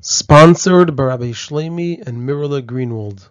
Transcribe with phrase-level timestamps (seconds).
[0.00, 3.30] Sponsored by Rabbi Shlomi and Mirala Greenwald.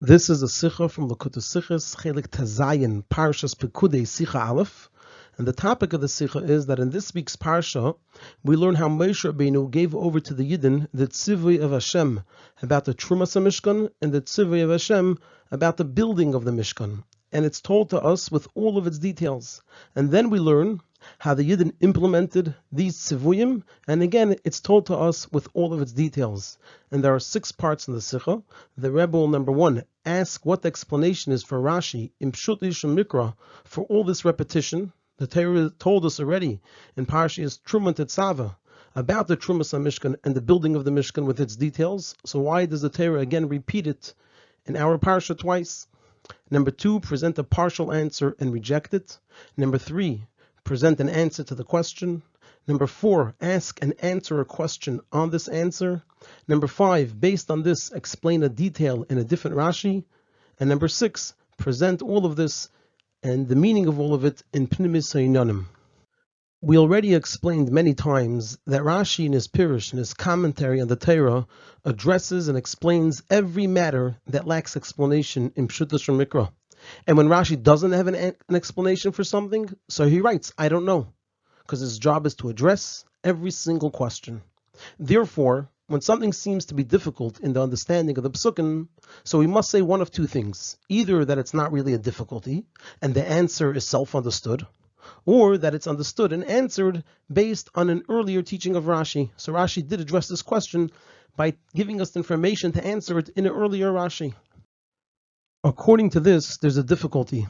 [0.00, 4.90] This is a Sikha from Likkutei Sikhas, Chelik Tazayin, Parshas Pekudei Sikha Aleph.
[5.38, 7.96] And the topic of the Sikha is that in this week's Parsha,
[8.42, 12.24] we learn how Moshe Rabbeinu gave over to the Yidden the Tzivui of Hashem
[12.60, 15.18] about the Trumas Mishkan and the Tzivui of Hashem
[15.52, 17.04] about the building of the Mishkan.
[17.34, 19.60] And it's told to us with all of its details.
[19.94, 20.80] And then we learn
[21.18, 25.82] how the Yidden implemented these tzivuyim, and again, it's told to us with all of
[25.82, 26.56] its details.
[26.90, 28.42] And there are six parts in the Sikha.
[28.78, 33.34] The Rebbe will, number one, ask what the explanation is for Rashi, in Pshut Mikra,
[33.64, 34.92] for all this repetition.
[35.18, 36.60] The Torah told us already
[36.96, 38.56] in Parshas Truma Tetzava
[38.94, 42.14] about the Trumas Mishkan and the building of the Mishkan with its details.
[42.24, 44.14] So why does the Torah again repeat it
[44.66, 45.86] in our Parsha twice?
[46.50, 49.18] Number two, present a partial answer and reject it.
[49.56, 50.26] Number three,
[50.62, 52.22] present an answer to the question.
[52.66, 56.02] Number four, ask and answer a question on this answer.
[56.48, 60.04] Number five, based on this, explain a detail in a different Rashi.
[60.58, 62.68] And number six, present all of this
[63.22, 65.66] and the meaning of all of it in Pnimis Hainanim.
[66.66, 70.96] We already explained many times that Rashi in his Pirush, in his commentary on the
[70.96, 71.46] Torah,
[71.84, 76.50] addresses and explains every matter that lacks explanation in Pshutas Mikra.
[77.06, 80.86] And when Rashi doesn't have an, an explanation for something, so he writes, I don't
[80.86, 81.08] know,
[81.58, 84.40] because his job is to address every single question.
[84.98, 88.88] Therefore, when something seems to be difficult in the understanding of the psukim,
[89.22, 90.78] so we must say one of two things.
[90.88, 92.64] Either that it's not really a difficulty,
[93.02, 94.66] and the answer is self-understood,
[95.24, 99.30] or that it's understood and answered based on an earlier teaching of Rashi.
[99.36, 100.90] So Rashi did address this question
[101.36, 104.34] by giving us information to answer it in an earlier Rashi.
[105.62, 107.46] According to this, there's a difficulty.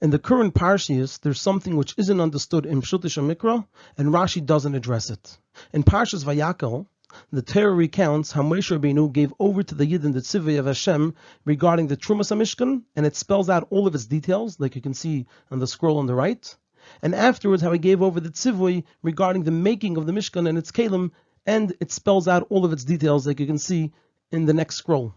[0.00, 4.74] In the current Parshias, there's something which isn't understood in Pshutish Mikra, and Rashi doesn't
[4.74, 5.38] address it.
[5.72, 6.86] In Parshas Vayakel,
[7.32, 11.14] the Torah recounts how Moshe Rabbeinu gave over to the Yidden the Tzivay of Hashem
[11.44, 14.94] regarding the Trumas Mishkan, and it spells out all of its details, like you can
[14.94, 16.56] see on the scroll on the right.
[17.02, 20.58] And afterwards, how he gave over the Tzivay regarding the making of the Mishkan and
[20.58, 21.10] its Kalim,
[21.46, 23.92] and it spells out all of its details, like you can see
[24.30, 25.14] in the next scroll.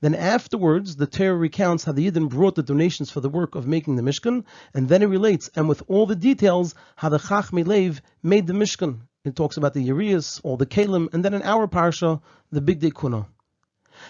[0.00, 3.66] Then afterwards, the Torah recounts how the Yidden brought the donations for the work of
[3.66, 7.66] making the Mishkan, and then it relates, and with all the details, how the Chachmei
[7.66, 9.00] Lev made the Mishkan.
[9.24, 12.20] It talks about the Urias, all the Kalim, and then in our Parsha,
[12.52, 13.26] the Bigdei Kuna.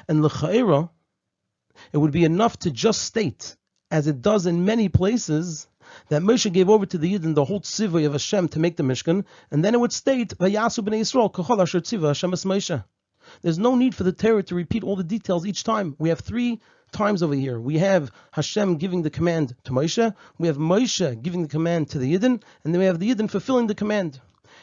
[0.09, 0.91] And L'cha'era,
[1.92, 3.56] it would be enough to just state,
[3.91, 5.66] as it does in many places,
[6.09, 8.82] that Moshe gave over to the Yidden the whole tzivah of Hashem to make the
[8.82, 12.84] Mishkan, and then it would state, Vayasu b'nei Yisrael, kachol asher tzivah Hashem es Moshe.
[13.43, 15.97] There's no need for the Torah to repeat all the details each time.
[15.99, 16.60] We have three
[16.93, 17.59] times over here.
[17.59, 21.99] We have Hashem giving the command to Moshe, we have Moshe giving the command to
[21.99, 24.21] the Yidden, and then we have the Yidden fulfilling the command.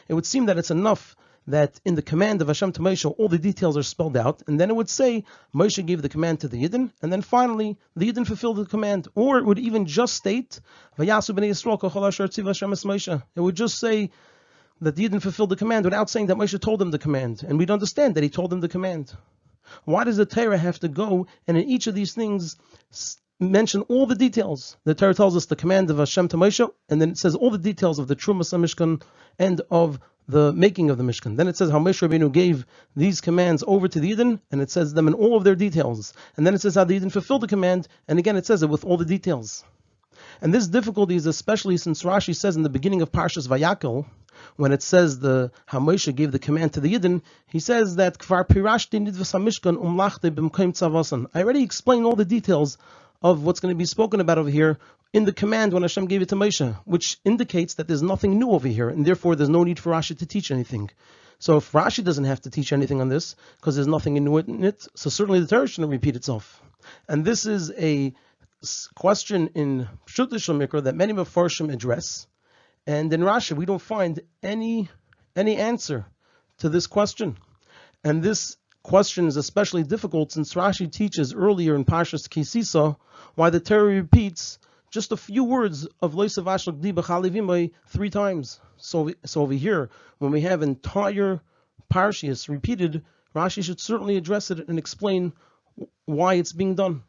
[0.08, 1.16] It would seem that it's enough
[1.46, 4.60] that in the command of Hashem to Moshe, all the details are spelled out, and
[4.60, 8.10] then it would say Moshe gave the command to the Yidden, and then finally the
[8.10, 10.60] Yidden fulfilled the command, or it would even just state
[10.98, 14.10] Vayasu b'nei Yisrael It would just say
[14.80, 17.44] that the Yidden fulfilled the command without saying that Moshe told them the command.
[17.46, 19.12] And we'd understand that he told them the command.
[19.84, 22.56] Why does the Torah have to go and in each of these things
[23.38, 24.76] mention all the details?
[24.84, 27.50] The Torah tells us the command of Hashem to Moshe, and then it says all
[27.50, 29.02] the details of the Trumas Mishkan
[29.38, 31.36] and of the making of the Mishkan.
[31.36, 32.64] Then it says how Moshe Rabbeinu gave
[32.96, 36.14] these commands over to the Yidden, and it says them in all of their details.
[36.36, 38.70] And then it says how the Yidden fulfilled the command, and again it says it
[38.70, 39.64] with all the details.
[40.40, 44.06] And this difficulty is especially since Rashi says in the beginning of Parshas Vayakel,
[44.56, 48.18] when it says the how Moshe gave the command to the Yidden, he says that
[48.18, 51.30] Kvar Pirashti Nidvas Hamishkan Umlachte.
[51.34, 52.78] I already explained all the details
[53.22, 54.78] of what's going to be spoken about over here
[55.12, 58.50] in the command when Hashem gave it to Moshe, which indicates that there's nothing new
[58.50, 60.90] over here, and therefore there's no need for Rashi to teach anything.
[61.38, 64.64] So if Rashi doesn't have to teach anything on this, because there's nothing new in
[64.64, 66.62] it, so certainly the Torah shouldn't repeat itself.
[67.08, 68.14] And this is a
[68.94, 72.26] question in Pshutish Mikra that many Mefarshim address,
[72.86, 74.88] and in Rashi, we don't find any
[75.36, 76.06] any answer
[76.58, 77.36] to this question.
[78.04, 82.96] And this question is especially difficult since Rashi teaches earlier in Parshas Kisisa
[83.34, 84.58] why the Torah repeats
[84.90, 88.60] just a few words of Loisav Ashlag three times.
[88.76, 91.40] So, so over here, when we have entire
[91.92, 95.32] Parshias repeated, Rashi should certainly address it and explain
[96.04, 97.02] why it's being done.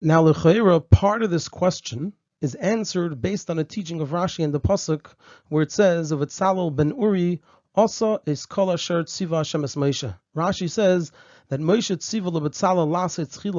[0.00, 4.52] Now, Lechaira, part of this question is answered based on a teaching of Rashi in
[4.52, 5.06] the pasuk,
[5.48, 7.42] where it says of Etzalel ben Uri,
[7.78, 10.12] also is kol asher tziva Hashem Moshe.
[10.36, 11.12] Rashi says
[11.48, 12.32] that Moshe tziva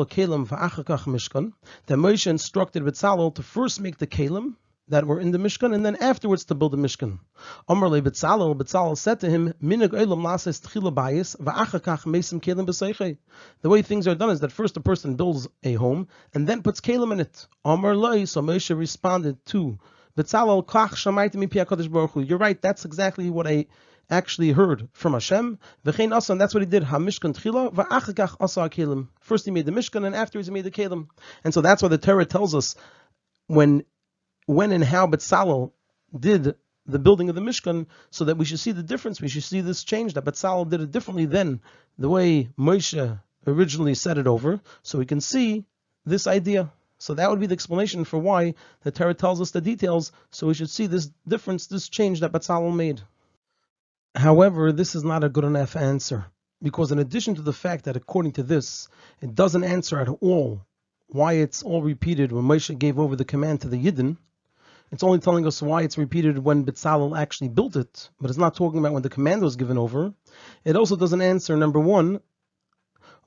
[0.06, 1.54] kelim mishkan.
[1.86, 4.56] That Moshe instructed Betzalel to first make the kelim,
[4.90, 7.20] that were in the Mishkan, and then afterwards to build the Mishkan.
[7.70, 10.24] Amrle Betzalel, Betzalel said to him, Minig Olam
[10.94, 13.18] Bayis, Mesim Kelim B'Seichei.
[13.62, 16.62] The way things are done is that first a person builds a home, and then
[16.62, 17.48] puts Kelim in it.
[17.64, 19.80] Amr Loi, so Moshe responded to
[20.18, 23.68] Betzalel, Kach Baruch You're right, that's exactly what I
[24.10, 25.60] actually heard from Hashem.
[25.86, 26.84] V'chein that's what he did.
[26.84, 29.08] HaMishkan Tchila, Asa Kelim.
[29.20, 31.08] First he made the Mishkan, and afterwards he made the Kelim.
[31.44, 32.76] And so that's why the Torah tells us
[33.48, 33.84] when
[34.46, 35.72] when and how Betzalel
[36.18, 36.56] did
[36.88, 39.22] the building of the Mishkan, so that we should see the difference.
[39.22, 41.62] We should see this change that Betzalel did it differently than
[42.00, 45.66] the way Moshe originally set it over, so we can see
[46.06, 46.72] this idea.
[46.98, 50.48] So that would be the explanation for why the Torah tells us the details, so
[50.48, 53.02] we should see this difference, this change that Betzalel made.
[54.20, 56.26] However, this is not a good enough answer,
[56.62, 58.90] because in addition to the fact that according to this,
[59.22, 60.66] it doesn't answer at all
[61.08, 64.18] why it's all repeated when Moshe gave over the command to the Yidden,
[64.92, 68.56] it's only telling us why it's repeated when Betzalel actually built it, but it's not
[68.56, 70.14] talking about when the command was given over.
[70.66, 72.20] It also doesn't answer, number one,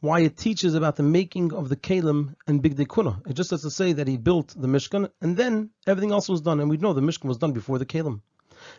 [0.00, 3.22] why it teaches about the making of the Kalim and Bigdei Kuna.
[3.26, 6.42] It just has to say that he built the Mishkan, and then everything else was
[6.42, 8.20] done, and we know the Mishkan was done before the Kalim.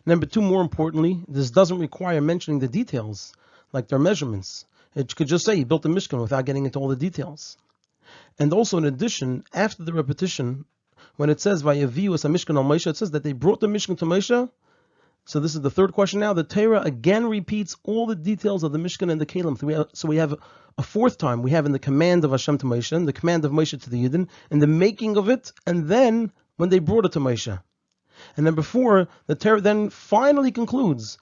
[0.06, 3.34] Number two, more importantly, this doesn't require mentioning the details,
[3.72, 4.66] like their measurements.
[4.96, 7.58] It could just say he built the Mishkan without getting into all the details.
[8.38, 10.66] And also, in addition, after the repetition,
[11.16, 13.68] when it says Vayavi was a Mishkan al Moshe, it says that they brought the
[13.68, 14.50] Mishkan to Moshe.
[15.26, 16.34] So this is the third question now.
[16.34, 19.88] The Torah again repeats all the details of the Mishkan and the Kalim.
[19.96, 20.36] So we have,
[20.78, 21.42] a fourth time.
[21.44, 24.04] We have in the command of Hashem to Moshe, the command of Moshe to the
[24.04, 27.60] Yidden, and the making of it, and then when they brought it to Moshe.
[28.36, 31.18] And then before, the Torah then finally concludes,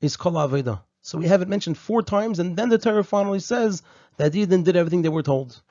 [0.00, 0.82] is aveda.
[1.02, 3.82] So we have it mentioned four times, and then the Torah finally says
[4.16, 5.62] that the Yidden did everything they were told.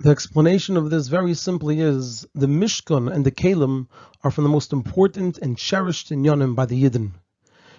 [0.00, 3.88] The explanation of this very simply is the Mishkan and the Kalim
[4.22, 7.12] are from the most important and cherished in Yonim by the Yidden,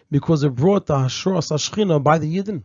[0.10, 2.64] because it brought the Hashras Ashchina by the Yidden.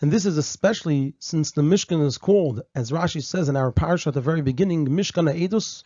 [0.00, 4.08] And this is especially since the Mishkan is called, as Rashi says in our parasha
[4.08, 5.82] at the very beginning, Mishkan Edus.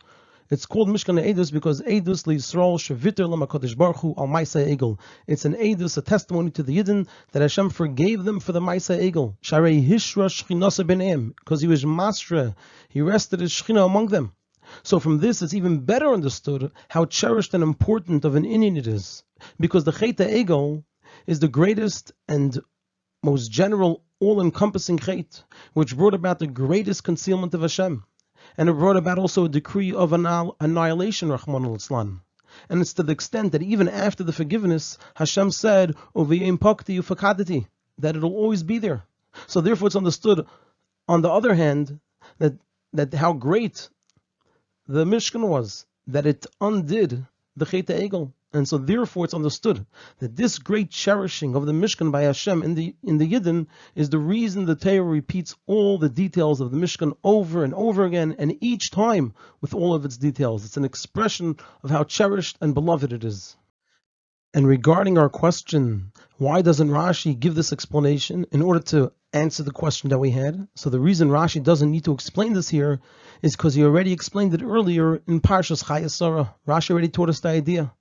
[0.49, 4.99] It's called Mishkan Edus because Edus Yisrael Shaviter Lamakodesh Baruch Hu Al Maisa Egel.
[5.27, 8.99] It's an Edus, a testimony to the Yidden that Hashem forgave them for the Maisa
[8.99, 9.37] Egel.
[9.43, 12.55] Sharei Hishra Shchinasa Benem, because he was Masra,
[12.87, 14.33] he rested his Shchina among them.
[14.81, 18.87] So from this, it's even better understood how cherished and important of an Inyan it
[18.87, 19.23] is,
[19.59, 20.83] because the Cheta Egel
[21.27, 22.59] is the greatest and
[23.23, 25.43] most general, all-encompassing Chet,
[25.73, 28.03] which brought about the greatest concealment of Hashem
[28.57, 32.19] and it brought about also a decree of annihilation, Rachmana litzlan.
[32.67, 38.63] And it's to the extent that even after the forgiveness, Hashem said, that it'll always
[38.63, 39.03] be there.
[39.47, 40.45] So therefore it's understood,
[41.07, 41.99] on the other hand,
[42.39, 42.53] that,
[42.93, 43.87] that how great
[44.87, 47.25] the Mishkan was, that it undid
[47.55, 48.33] the Chet Egel.
[48.51, 49.85] And so therefore it's understood
[50.17, 54.09] that this great cherishing of the Mishkan by Hashem in the in the Yidden is
[54.09, 58.35] the reason the Torah repeats all the details of the Mishkan over and over again,
[58.39, 60.65] and each time with all of its details.
[60.65, 63.55] It's an expression of how cherished and beloved it is.
[64.51, 69.71] And regarding our question, why doesn't Rashi give this explanation in order to answer the
[69.71, 70.67] question that we had?
[70.73, 72.99] So the reason Rashi doesn't need to explain this here
[73.43, 76.55] is because he already explained it earlier in Parshas Chayei Sarah.
[76.67, 77.93] Rashi already taught us the idea.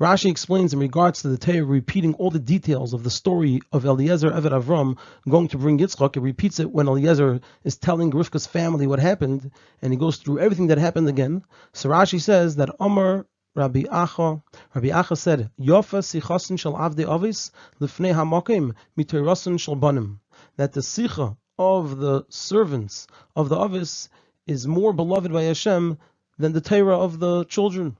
[0.00, 3.84] Rashi explains in regards to the Torah repeating all the details of the story of
[3.84, 4.98] Eliezer Eved Avram
[5.28, 6.16] going to bring Yitzchak.
[6.16, 9.50] It repeats it when Eliezer is telling Rivka's family what happened,
[9.80, 11.44] and he goes through everything that happened again.
[11.72, 14.42] So Rashi says that Omar Rabbi Acha,
[14.74, 17.50] Rabbi Acha said, Yofa sichasin shel avdei avis
[17.80, 20.20] lifnei hamakim mitorasin shel banim.
[20.56, 24.08] That the sicha of the servants of the avis
[24.46, 25.98] is more beloved by Hashem
[26.38, 27.96] than the Torah of the children.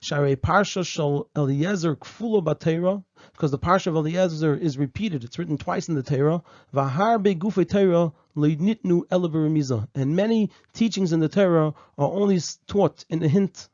[0.00, 5.24] Sharei Parsha Shal Eliezer Kfulo Batera, because the Parsha of Eliezer is repeated.
[5.24, 6.42] It's written twice in the Torah.
[6.72, 9.88] Vahar Begufe Torah Leidnitnu Elaberimiza.
[9.94, 13.68] And many teachings in the Torah are only taught in a hint.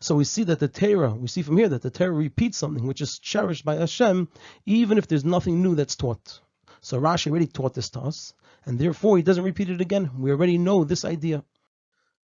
[0.00, 2.86] So we see that the Torah, we see from here that the Torah repeats something
[2.86, 4.28] which is cherished by Hashem,
[4.64, 6.40] even if there's nothing new that's taught.
[6.80, 10.10] So Rashi already taught this to us, and therefore he doesn't repeat it again.
[10.18, 11.44] We already know this idea.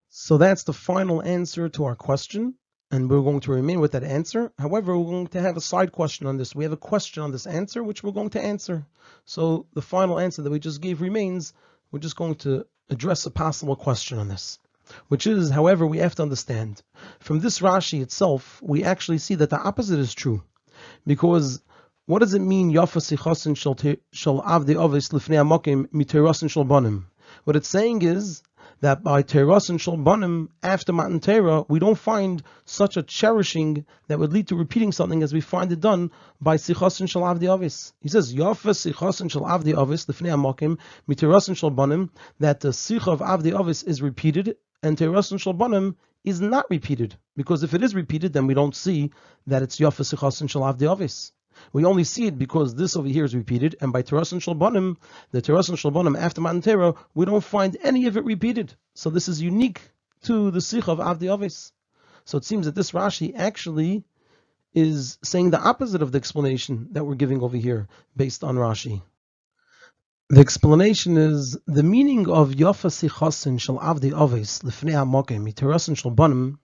[0.09, 2.55] So that's the final answer to our question
[2.91, 4.53] and we're going to remain with that answer.
[4.59, 6.55] However, we're going to have a side question on this.
[6.55, 8.85] We have a question on this answer, which we're going to answer.
[9.25, 11.53] So the final answer that we just gave remains.
[11.93, 14.59] We're just going to address a possible question on this,
[15.09, 16.83] which is, however, we have to understand
[17.21, 20.43] from this Rashi itself, we actually see that the opposite is true,
[21.07, 21.63] because
[22.07, 22.73] what does it mean?
[22.73, 22.97] What
[27.57, 28.43] it's saying is
[28.81, 34.19] that by Teras and Shalbanim, after Matan Torah, we don't find such a cherishing that
[34.19, 36.11] would lead to repeating something as we find it done
[36.41, 37.93] by Sichos and Shalavdi Avis.
[38.01, 42.73] He says, Yafa Sichos and Shalavdi Avis, the Fnei Amokim, Miteras and Shalbanim, that the
[42.73, 47.17] Sich of Avdi Avis is repeated, and Teras and Shalbanim is not repeated.
[47.37, 49.11] Because if it is repeated, then we don't see
[49.47, 51.33] that it's Yafa Sichos and Shalavdi Avis.
[51.73, 54.97] We only see it because this over here is repeated, and by Teras and Shalbonim,
[55.31, 58.75] the Teras and Shalbonim after Matan Torah, we don't find any of it repeated.
[58.95, 59.81] So this is unique
[60.23, 61.73] to the Sikh of Avdi Avis.
[62.25, 64.05] So it seems that this Rashi actually
[64.75, 69.03] is saying the opposite of the explanation that we're giving over here based on Rashi.
[70.29, 76.59] The explanation is the meaning of Yafa Sichasin Shal Avdi Avis Lifnei Hamokim Miterasin Shalbonim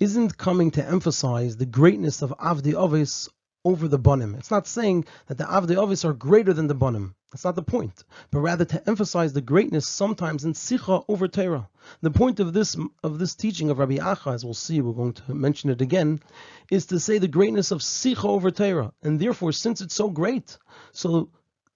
[0.00, 3.28] isn't coming to emphasize the greatness of Avdi Avis
[3.64, 4.36] over the Bonim.
[4.38, 7.14] It's not saying that the Avdi Ovis are greater than the Bonim.
[7.32, 8.04] That's not the point.
[8.30, 11.68] But rather to emphasize the greatness sometimes in Sicha over Torah.
[12.00, 15.14] The point of this of this teaching of Rabbi Acha, as we'll see, we're going
[15.14, 16.20] to mention it again,
[16.70, 18.92] is to say the greatness of Sicha over Torah.
[19.02, 20.58] And therefore, since it's so great,
[20.92, 21.30] so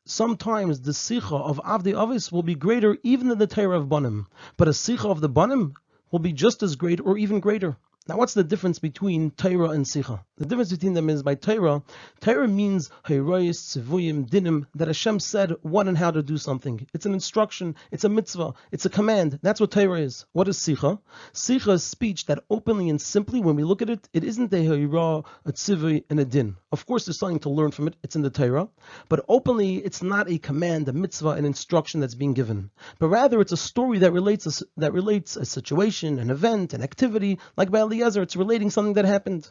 [0.04, 4.26] sometimes the Sicha of Avdi Ovis will be greater even than the Torah of Bonim.
[4.56, 5.72] But a Sicha of the Bonim
[6.10, 7.76] will be just as great or even greater.
[8.06, 10.20] Now, what's the difference between Torah and Sicha?
[10.38, 11.82] The difference between them is by Torah,
[12.20, 16.86] Torah means Hayroyis, Tzivuyim, Dinim, that Hashem said what and how to do something.
[16.94, 19.40] It's an instruction, it's a mitzvah, it's a command.
[19.42, 20.26] That's what Torah is.
[20.30, 21.00] What is Sicha?
[21.32, 24.64] Sicha is speech that openly and simply, when we look at it, it isn't a
[24.64, 26.54] Hayra, a Tzivuy, and a Din.
[26.70, 28.68] Of course, there's something to learn from it, it's in the Torah,
[29.08, 32.70] but openly, it's not a command, a mitzvah, an instruction that's being given.
[33.00, 36.82] But rather, it's a story that relates a, that relates a situation, an event, an
[36.82, 39.50] activity, like by Eliezer, it's relating something that happened.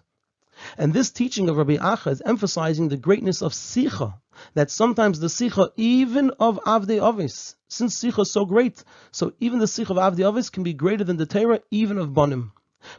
[0.78, 4.16] And this teaching of Rabbi Acha is emphasizing the greatness of Sicha,
[4.54, 9.60] that sometimes the Sicha, even of Avdei Avis, since Sicha is so great, so even
[9.60, 12.52] the Sicha of Avdei Avis can be greater than the Torah, even of Bonim.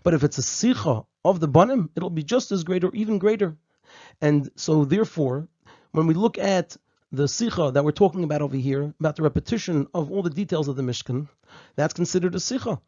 [0.02, 3.18] But if it's a Sicha of the Bonim, it'll be just as great or even
[3.18, 3.56] greater.
[4.20, 5.48] And so therefore,
[5.92, 6.76] when we look at
[7.10, 10.68] the Sicha that we're talking about over here, about the repetition of all the details
[10.68, 11.28] of the Mishkan,
[11.76, 12.80] that's considered a Sicha.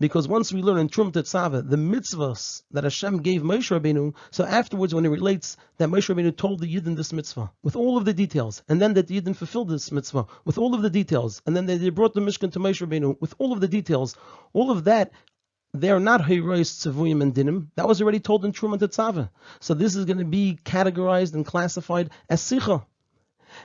[0.00, 4.44] Because once we learn in Trum Tetzaveh the mitzvahs that Hashem gave Moshe Rabbeinu, so
[4.44, 8.04] afterwards when he relates that Moshe Rabbeinu told the Yidden this mitzvah with all of
[8.04, 11.42] the details, and then that the Yidden fulfilled this mitzvah with all of the details,
[11.46, 14.16] and then they brought the Mishkan to Moshe Rabbeinu with all of the details,
[14.52, 15.12] all of that
[15.74, 17.68] they are not Heirois Tzavuyim and Dinim.
[17.76, 19.28] That was already told in Trum Tetzaveh.
[19.60, 22.84] So this is going to be categorized and classified as Sicha.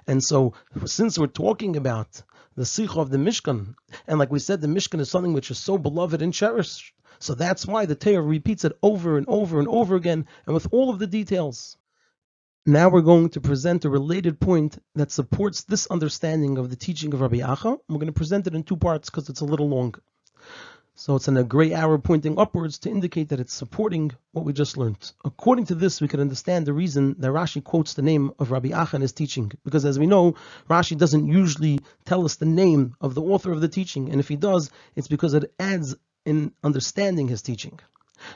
[0.07, 0.53] And so,
[0.85, 2.21] since we're talking about
[2.55, 3.75] the Sikha of the Mishkan.
[4.07, 6.93] And like we said, the Mishkan is something which is so beloved and cherished.
[7.19, 10.67] So that's why the Torah repeats it over and over and over again, and with
[10.71, 11.77] all of the details.
[12.65, 17.13] Now we're going to present a related point that supports this understanding of the teaching
[17.13, 17.77] of Rabbi Acha.
[17.89, 19.95] We're going to present it in two parts because it's a little long.
[20.95, 24.53] So it's in a gray arrow pointing upwards to indicate that it's supporting what we
[24.53, 25.11] just learned.
[25.25, 28.69] According to this, we can understand the reason that Rashi quotes the name of Rabbi
[28.69, 29.51] Acha in his teaching.
[29.65, 30.35] Because as we know,
[30.69, 34.11] Rashi doesn't usually tell us the name of the author of the teaching.
[34.11, 35.95] And if he does, it's because it adds
[36.25, 37.79] in understanding his teaching.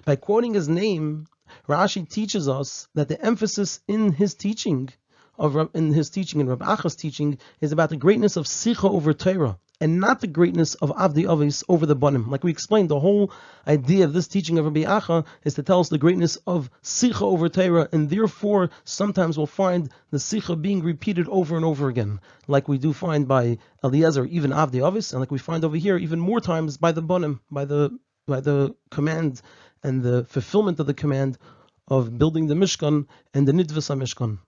[0.03, 1.27] By quoting his name,
[1.69, 4.89] Rashi teaches us that the emphasis in his teaching
[5.37, 9.13] of in his teaching and Rabbi Acha's teaching is about the greatness of Sicha over
[9.13, 12.29] Torah and not the greatness of Avdi Avis over the Banim.
[12.29, 13.31] Like we explained, the whole
[13.67, 17.21] idea of this teaching of Rabbi Acha is to tell us the greatness of Sicha
[17.21, 22.19] over Torah, and therefore sometimes we'll find the Sicha being repeated over and over again,
[22.47, 25.97] like we do find by Eliezer, even Avdi Avis, and like we find over here
[25.97, 29.41] even more times by the Banim, by the by the command
[29.83, 31.37] and the fulfillment of the command
[31.87, 34.39] of building the Mishkan and the Nidvasa Mishkan.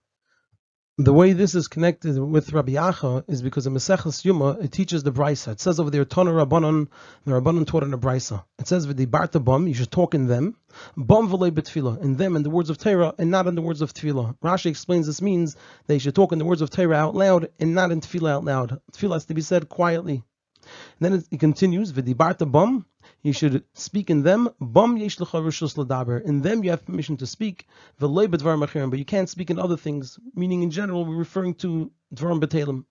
[1.02, 5.02] The way this is connected with Rabbi Acha is because in Maseches Yuma it teaches
[5.02, 5.54] the brisa.
[5.54, 6.90] It says over there, Tana Rabbanon,
[7.24, 8.44] the Rabbanon taught in the brisa.
[8.60, 10.58] It says Barta bum, you should talk in them,
[10.98, 13.82] bum v'lei betfila, in them in the words of Torah and not in the words
[13.82, 14.38] of tefillah.
[14.44, 15.56] Rashi explains this means
[15.88, 18.44] they should talk in the words of Torah out loud and not in tefillah out
[18.44, 18.82] loud.
[18.92, 20.22] Tefillah has to be said quietly.
[20.66, 22.86] And then it, it continues, Barta bum,
[23.22, 24.50] you should speak in them.
[24.62, 26.22] Ladaber.
[26.24, 27.68] In them you have permission to speak.
[28.00, 30.20] But you can't speak in other things.
[30.34, 32.86] Meaning in general, we're referring to dvarim betelim.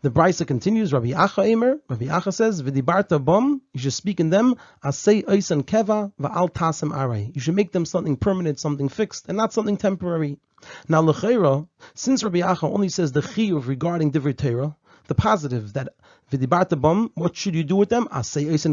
[0.00, 0.92] The Brisa continues.
[0.92, 1.80] Rabbi Acha Emer.
[1.88, 4.54] Rabbi Acha says, "V'dibarta bom, You should speak in them.
[4.82, 7.30] Keva va'al tasem aray.
[7.34, 10.38] You should make them something permanent, something fixed, and not something temporary.
[10.88, 14.76] Now, lechera, since Rabbi Acha only says the chiyuv regarding divrei Torah,
[15.08, 15.88] the positive that
[16.80, 18.06] bum, what should you do with them?
[18.12, 18.24] And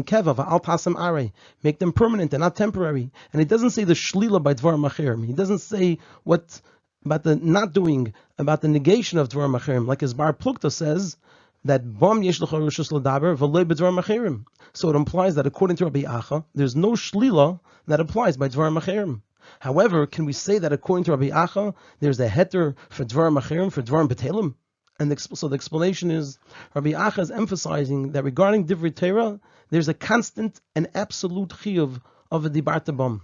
[0.06, 3.10] keva Make them permanent and not temporary.
[3.32, 5.26] And it doesn't say the shlila by dvar machirim.
[5.26, 6.60] He doesn't say what
[7.04, 9.86] about the not doing, about the negation of dvar machirim.
[9.86, 11.16] Like as Bar Plukta says,
[11.64, 14.44] that bam yesh b'dvar macherim.
[14.74, 18.70] So it implies that according to Rabbi Acha, there's no shlila that applies by dvar
[18.78, 19.22] macherim.
[19.60, 23.72] However, can we say that according to Rabbi Acha, there's a heter for dvar macherim
[23.72, 24.54] for dvar betelim?
[24.98, 26.38] And the, so the explanation is
[26.74, 32.00] Rabbi Acha is emphasizing that regarding divrei Torah, there's a constant and absolute chiyuv
[32.30, 33.22] of a dibarta bam,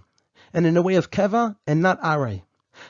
[0.53, 2.43] and in a way of keva and not aray.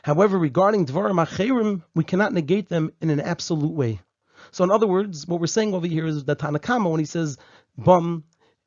[0.04, 4.02] However, regarding dvar macherim, we cannot negate them in an absolute way.
[4.52, 7.38] So, in other words, what we're saying over here is that Tanakama, when he says
[7.78, 8.24] bum,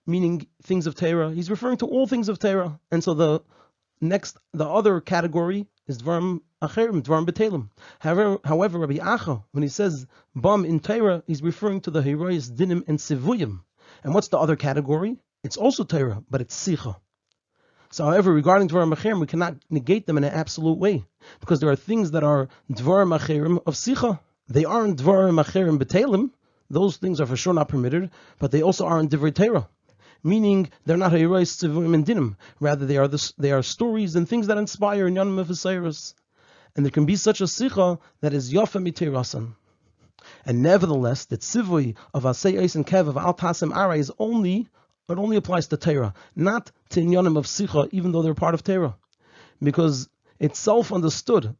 [0.06, 2.78] meaning things of Torah, he's referring to all things of Torah.
[2.90, 3.42] And so the
[4.00, 6.40] next, the other category is dvarim acherim, dvarim.
[6.62, 12.50] However, however, Rabbi Acha, when he says bum in Torah, he's referring to the herois
[12.50, 13.60] dinim and sivuyim.
[14.02, 15.18] And what's the other category?
[15.44, 16.96] It's also Torah, but it's sicha.
[17.90, 21.04] So, however, regarding dvarim acherim, we cannot negate them in an absolute way
[21.40, 24.18] because there are things that are dvarim acherim of sicha.
[24.48, 26.30] They aren't dvarim acherim betelim.
[26.70, 29.68] Those things are for sure not permitted, but they also aren't divrei Torah
[30.24, 32.36] meaning they're not heroes tzivim and dinim.
[32.58, 35.48] Rather, they are the, they are stories and things that inspire in Yonim of.
[36.76, 39.54] And there can be such a sicha that is yofa mitirasan.
[40.44, 44.68] And nevertheless, the tzivui of Asay Eis and Kev of Al Tasim Ara is only
[45.08, 48.64] it only applies to Torah, not to Inyanim of Sicha, even though they're part of
[48.64, 48.96] Torah.
[49.62, 51.56] Because it's self understood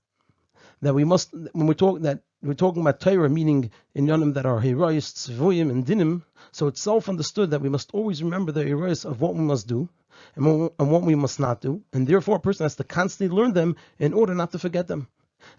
[0.83, 4.45] that we must when we talk that we're talking about Torah, meaning in Yonim that
[4.45, 6.23] are herois, tzvuyim, and dinim.
[6.53, 9.89] So it's self-understood that we must always remember the herois of what we must do
[10.35, 13.77] and what, we must not do, and therefore a person has to constantly learn them
[13.99, 15.09] in order not to forget them.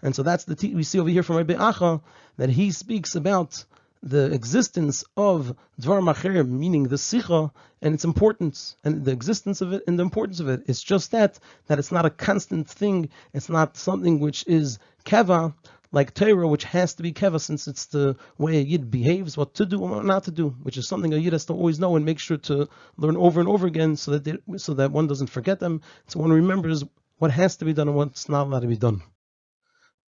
[0.02, 2.00] And so that's the t- we see over here from Rabbi Acha
[2.36, 3.64] that he speaks about
[4.02, 7.50] the existence of Dvar Macher, meaning the Sicha,
[7.82, 10.62] and its importance, and the existence of it and the importance of it.
[10.66, 15.54] It's just that, that it's not a constant thing, it's not something which is Keva,
[15.90, 19.54] like Torah, which has to be Keva, since it's the way a Yid behaves, what
[19.54, 21.78] to do and what not to do, which is something a Yid has to always
[21.78, 24.92] know and make sure to learn over and over again so that they, so that
[24.92, 26.84] one doesn't forget them, so one remembers
[27.18, 29.02] what has to be done and what's not allowed to be done.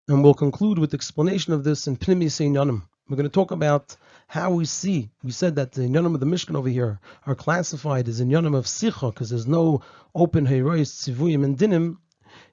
[0.08, 2.84] And we'll conclude with explanation of this in Pnimi Yonim.
[3.10, 3.96] We're going to talk about
[4.28, 5.10] how we see.
[5.24, 8.66] We said that the Inyanim of the Mishkan over here are classified as Inyanim of
[8.66, 9.82] Sicha because there's no
[10.14, 11.98] open Herois, Tzivuyim, and Dinim.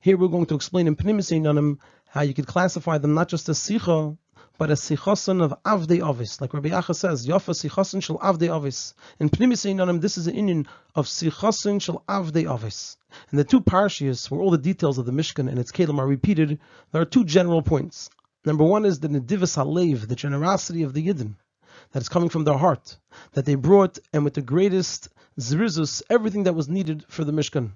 [0.01, 1.79] Here we're going to explain in Pnimis Inyanim
[2.14, 4.16] how you could classify them not just as Sicha,
[4.57, 6.40] but as Sichosan of Avdei Ovis.
[6.40, 8.94] Like Rabbi Acha says, Yofa Sichosan shel Avdei Ovis.
[9.18, 12.98] In Pnimis Inyanim, this is an Inyan of Sichosan shel Avdei Ovis.
[13.33, 16.07] In the two parshias, where all the details of the Mishkan and its kelim are
[16.07, 16.61] repeated,
[16.92, 18.11] there are two general points.
[18.44, 21.35] Number one is the Nedivas Halev, the generosity of the Yidden,
[21.90, 22.96] that is coming from their heart,
[23.33, 25.09] that they brought, and with the greatest
[25.40, 27.72] zrizus, everything that was needed for the Mishkan.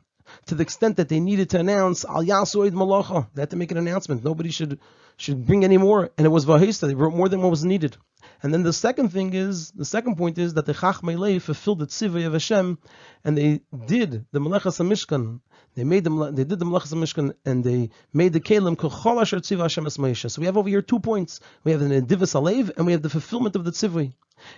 [0.46, 3.70] To the extent that they needed to announce Al Yasoid Malacha, they had to make
[3.70, 4.24] an announcement.
[4.24, 4.78] Nobody should
[5.16, 6.86] should bring any more, and it was Vahista.
[6.86, 7.96] They brought more than what was needed.
[8.42, 11.80] And then the second thing is, the second point is that the Chachmei Leif fulfilled
[11.80, 12.78] the tzivay of Hashem,
[13.24, 15.40] and they did the Melechas Mishkan,
[15.78, 16.18] they made them.
[16.34, 20.28] They did the Melachas Mishkan and they made the Kalim Kochol Asher Tziva Hashem Esmaisha.
[20.28, 21.38] So we have over here two points.
[21.62, 24.12] We have the Nedivas Alev and we have the fulfillment of the Tzivui.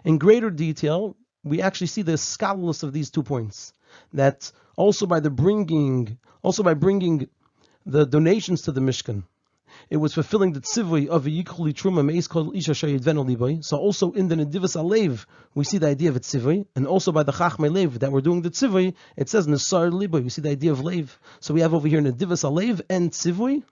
[0.04, 3.74] In greater detail, we actually see the scholarless of these two points.
[4.14, 7.28] That also by the bringing, also by bringing
[7.84, 9.24] the donations to the Mishkan,
[9.90, 14.12] it was fulfilling the tzivui of a yikhuli truma meis kol isha shayidvenu So also
[14.12, 17.32] in the nedivas alev we see the idea of a tzivui, and also by the
[17.32, 20.24] chachmei lev that we're doing the tzivui, it says nesar liboy.
[20.24, 21.18] We see the idea of lev.
[21.40, 23.62] So we have over here nedivas alev and tzivui,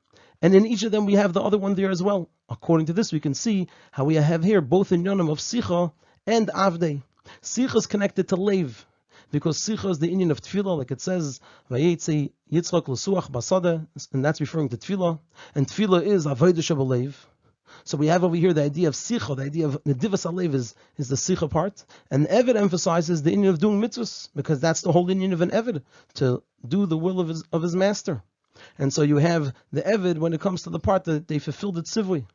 [0.42, 2.28] and in each of them we have the other one there as well.
[2.50, 5.90] According to this, we can see how we have here both in yonim of sicha
[6.26, 7.00] and avdei.
[7.42, 8.84] Sicha is connected to lev
[9.30, 14.24] because Sicha is the Inyan of Tefillah, like it says, Vayetze Yitzchak L'suach Basada, and
[14.24, 15.18] that's referring to Tefillah,
[15.54, 17.14] and Tefillah is Avodah Shabalev.
[17.84, 20.74] So we have over here the idea of Sicha, the idea of Nedivas Alev is,
[20.96, 24.92] is the Sicha part, and Evid emphasizes the Inyan of doing mitzvahs, because that's the
[24.92, 25.82] whole Inyan of an Evid,
[26.14, 28.22] to do the will of his, of his master.
[28.78, 31.76] And so you have the Evid when it comes to the part that they fulfilled
[31.76, 32.26] the Tzivui.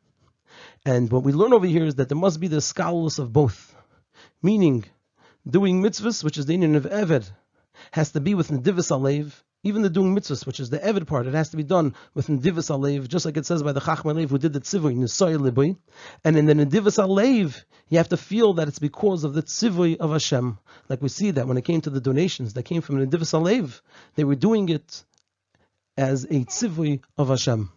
[0.86, 3.74] And what we learn over here is that there must be the scholars of both.
[4.42, 4.84] Meaning,
[5.48, 7.30] doing mitzvahs, which is the union of Eved,
[7.92, 9.32] has to be with Nedivas Alev.
[9.62, 12.28] Even the doing mitzvahs, which is the Eved part, it has to be done with
[12.28, 15.38] Nedivas Alev, just like it says by the Chacham Alev who did the Tzivui, Nisoy
[15.38, 15.76] Libui.
[16.24, 19.96] And in the Nedivas Alev, you have to feel that it's because of the Tzivui
[19.96, 20.58] of Hashem.
[20.88, 23.80] Like we see that when it came to the donations that came from Nedivas Alev,
[24.14, 25.04] they were doing it
[25.96, 27.70] as a Tzivui of Hashem.